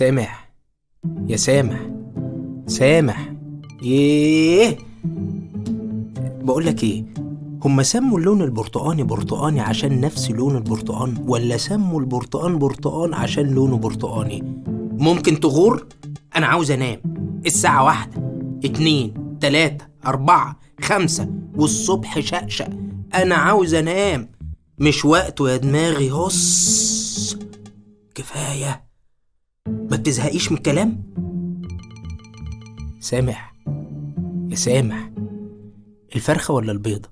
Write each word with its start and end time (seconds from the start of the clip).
سامح. 0.00 0.50
يا 1.28 1.36
سامح. 1.36 1.80
سامح. 2.66 3.32
ييه 3.82 4.78
بقولك 6.42 6.82
إيه؟ 6.82 7.04
هما 7.64 7.82
سموا 7.82 8.18
اللون 8.18 8.42
البرتقاني 8.42 9.02
برتقاني 9.02 9.60
عشان 9.60 10.00
نفس 10.00 10.30
لون 10.30 10.56
البرتقان 10.56 11.24
ولا 11.26 11.56
سموا 11.56 12.00
البرتقان 12.00 12.58
برتقان 12.58 13.14
عشان 13.14 13.46
لونه 13.46 13.76
برتقاني؟ 13.76 14.62
ممكن 14.98 15.40
تغور؟ 15.40 15.86
أنا 16.36 16.46
عاوز 16.46 16.70
أنام. 16.70 17.00
الساعة 17.46 17.84
واحدة 17.84 18.22
اتنين 18.64 19.38
تلاتة 19.40 19.86
أربعة 20.06 20.56
خمسة 20.80 21.28
والصبح 21.56 22.20
شقشق. 22.20 22.70
أنا 23.14 23.34
عاوز 23.34 23.74
أنام. 23.74 24.28
مش 24.78 25.04
وقته 25.04 25.50
يا 25.50 25.56
دماغي. 25.56 26.10
هص. 26.10 27.36
كفاية. 28.14 28.89
ما 29.90 29.96
بتزهقيش 29.96 30.52
من 30.52 30.58
الكلام؟ 30.58 31.02
سامح 33.00 33.54
يا 34.50 34.56
سامح. 34.56 35.10
الفرخة 36.16 36.54
ولا 36.54 36.72
البيضة؟ 36.72 37.08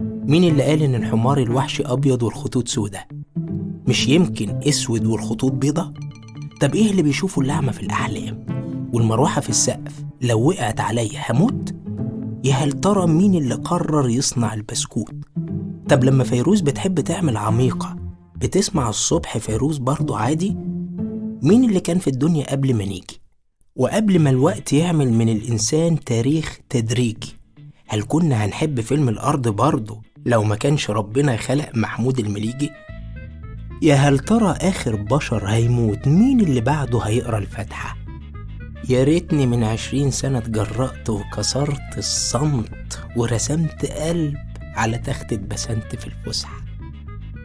مين 0.00 0.44
اللي 0.44 0.62
قال 0.62 0.82
إن 0.82 0.94
الحمار 0.94 1.38
الوحشي 1.38 1.82
أبيض 1.82 2.22
والخطوط 2.22 2.68
سودة؟ 2.68 3.08
مش 3.88 4.08
يمكن 4.08 4.60
أسود 4.68 5.06
والخطوط 5.06 5.52
بيضة؟ 5.52 5.92
طب 6.60 6.74
إيه 6.74 6.90
اللي 6.90 7.02
بيشوفوا 7.02 7.42
اللعمة 7.42 7.72
في 7.72 7.80
الأحلام؟ 7.82 8.46
والمروحة 8.92 9.40
في 9.40 9.48
السقف 9.50 10.04
لو 10.20 10.48
وقعت 10.48 10.80
عليا 10.80 11.20
هموت؟ 11.30 11.74
يا 12.44 12.54
هل 12.54 12.72
ترى 12.72 13.06
مين 13.06 13.34
اللي 13.34 13.54
قرر 13.54 14.08
يصنع 14.08 14.54
البسكوت؟ 14.54 15.14
طب 15.88 16.04
لما 16.04 16.24
فيروز 16.24 16.60
بتحب 16.60 17.00
تعمل 17.00 17.36
عميقة 17.36 17.96
بتسمع 18.36 18.88
الصبح 18.88 19.38
فيروز 19.38 19.78
برضو 19.78 20.14
عادي؟ 20.14 20.56
مين 21.42 21.64
اللي 21.64 21.80
كان 21.80 21.98
في 21.98 22.08
الدنيا 22.08 22.50
قبل 22.50 22.74
ما 22.74 22.84
نيجي 22.84 23.20
وقبل 23.76 24.18
ما 24.18 24.30
الوقت 24.30 24.72
يعمل 24.72 25.12
من 25.12 25.28
الإنسان 25.28 26.00
تاريخ 26.04 26.58
تدريجي 26.68 27.36
هل 27.88 28.02
كنا 28.08 28.44
هنحب 28.44 28.80
فيلم 28.80 29.08
الأرض 29.08 29.48
برضه 29.48 30.02
لو 30.26 30.42
ما 30.42 30.56
كانش 30.56 30.90
ربنا 30.90 31.36
خلق 31.36 31.70
محمود 31.74 32.18
المليجي؟ 32.18 32.70
يا 33.82 33.94
هل 33.94 34.18
ترى 34.18 34.50
آخر 34.60 34.96
بشر 34.96 35.46
هيموت 35.46 36.08
مين 36.08 36.40
اللي 36.40 36.60
بعده 36.60 36.98
هيقرأ 37.00 37.38
الفاتحة؟ 37.38 37.96
يا 38.88 39.04
ريتني 39.04 39.46
من 39.46 39.64
عشرين 39.64 40.10
سنة 40.10 40.38
اتجرأت 40.38 41.10
وكسرت 41.10 41.98
الصمت 41.98 42.98
ورسمت 43.16 43.86
قلب 43.86 44.36
على 44.74 44.98
تختة 44.98 45.36
بسنت 45.36 45.96
في 45.96 46.06
الفسحة 46.06 46.62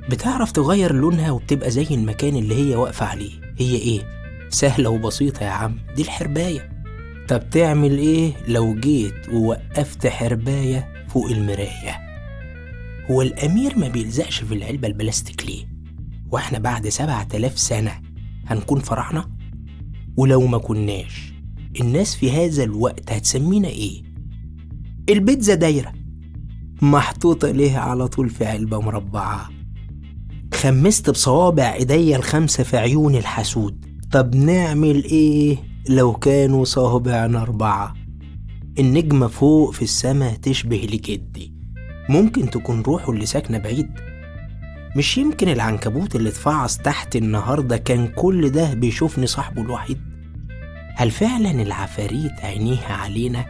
بتعرف 0.09 0.51
تغير 0.51 0.93
لونها 0.93 1.31
وبتبقى 1.31 1.71
زي 1.71 1.87
المكان 1.91 2.35
اللي 2.35 2.55
هي 2.55 2.75
واقفة 2.75 3.05
عليه 3.05 3.46
هي 3.57 3.75
إيه؟ 3.75 4.01
سهلة 4.49 4.89
وبسيطة 4.89 5.43
يا 5.43 5.49
عم 5.49 5.75
دي 5.95 6.01
الحرباية. 6.01 6.69
طب 7.27 7.49
تعمل 7.49 7.97
إيه 7.97 8.31
لو 8.47 8.75
جيت 8.75 9.29
ووقفت 9.29 10.07
حرباية 10.07 10.93
فوق 11.07 11.25
المراية؟ 11.31 11.97
هو 13.11 13.21
الأمير 13.21 13.77
ما 13.77 13.87
بيلزقش 13.87 14.43
في 14.43 14.53
العلبة 14.53 14.87
البلاستيك 14.87 15.45
ليه؟ 15.45 15.65
وإحنا 16.31 16.59
بعد 16.59 16.87
سبعة 16.89 17.27
آلاف 17.33 17.59
سنة 17.59 17.91
هنكون 18.47 18.79
فرحنا؟ 18.79 19.29
ولو 20.17 20.47
ما 20.47 20.57
كناش 20.57 21.33
الناس 21.81 22.15
في 22.15 22.31
هذا 22.31 22.63
الوقت 22.63 23.11
هتسمينا 23.11 23.67
إيه؟ 23.67 24.03
البيتزا 25.09 25.55
دايرة. 25.55 25.93
محطوطة 26.81 27.51
ليه 27.51 27.77
على 27.77 28.07
طول 28.07 28.29
في 28.29 28.45
علبة 28.45 28.81
مربعة. 28.81 29.49
خمست 30.61 31.09
بصوابع 31.09 31.73
ايديا 31.73 32.17
الخمسة 32.17 32.63
في 32.63 32.77
عيون 32.77 33.15
الحسود 33.15 33.85
طب 34.11 34.35
نعمل 34.35 35.03
إيه 35.03 35.57
لو 35.89 36.13
كانوا 36.13 36.65
صوابعنا 36.65 37.41
أربعة؟ 37.41 37.93
النجمة 38.79 39.27
فوق 39.27 39.73
في 39.73 39.81
السما 39.81 40.31
تشبه 40.41 40.87
لجدي. 40.93 41.53
ممكن 42.09 42.49
تكون 42.49 42.81
روحه 42.81 43.11
اللي 43.11 43.25
ساكنة 43.25 43.57
بعيد. 43.57 43.89
مش 44.95 45.17
يمكن 45.17 45.49
العنكبوت 45.49 46.15
اللي 46.15 46.29
اتفعص 46.29 46.77
تحت 46.77 47.15
النهاردة 47.15 47.77
كان 47.77 48.07
كل 48.07 48.49
ده 48.49 48.73
بيشوفني 48.73 49.27
صاحبه 49.27 49.61
الوحيد؟ 49.61 50.01
هل 50.95 51.11
فعلا 51.11 51.51
العفاريت 51.51 52.31
عينيها 52.43 52.93
علينا؟ 52.93 53.45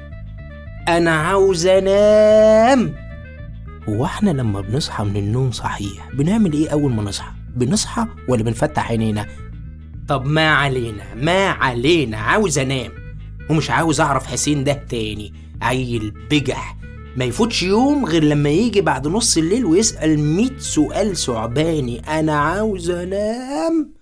أنا 0.87 1.11
عاوز 1.11 1.65
أنام! 1.65 3.06
هو 3.89 4.05
إحنا 4.05 4.29
لما 4.29 4.61
بنصحى 4.61 5.03
من 5.03 5.15
النوم 5.17 5.51
صحيح 5.51 6.09
بنعمل 6.13 6.53
إيه 6.53 6.69
أول 6.69 6.93
ما 6.93 7.03
نصحى؟ 7.03 7.31
بنصحى 7.55 8.07
ولا 8.29 8.43
بنفتح 8.43 8.89
عينينا؟ 8.91 9.27
طب 10.07 10.25
ما 10.25 10.49
علينا 10.49 11.15
ما 11.15 11.47
علينا 11.49 12.17
عاوز 12.17 12.59
أنام. 12.59 12.91
ومش 13.49 13.69
عاوز 13.71 14.01
أعرف 14.01 14.27
حسين 14.27 14.63
ده 14.63 14.73
تاني 14.73 15.33
عيل 15.61 16.13
بجح. 16.31 16.77
ما 17.17 17.25
يفوتش 17.25 17.63
يوم 17.63 18.05
غير 18.05 18.23
لما 18.23 18.49
يجي 18.49 18.81
بعد 18.81 19.07
نص 19.07 19.37
الليل 19.37 19.65
ويسأل 19.65 20.19
ميت 20.19 20.61
سؤال 20.61 21.17
ثعباني 21.17 21.99
أنا 22.19 22.33
عاوز 22.39 22.89
أنام. 22.89 23.93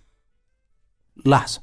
لحظة. 1.25 1.61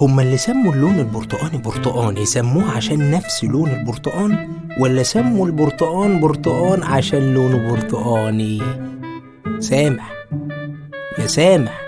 هما 0.00 0.22
اللي 0.22 0.36
سموا 0.36 0.72
اللون 0.72 0.98
البرتقاني 0.98 1.58
برتقاني 1.58 2.24
سموه 2.24 2.70
عشان 2.76 3.10
نفس 3.10 3.44
لون 3.44 3.70
البرتقان 3.70 4.48
ولا 4.80 5.02
سموا 5.02 5.46
البرتقان 5.46 6.20
برتقان 6.20 6.82
عشان 6.82 7.34
لونه 7.34 7.70
برتقاني؟ 7.70 8.62
سامح 9.58 10.12
يا 11.18 11.26
سامح. 11.26 11.87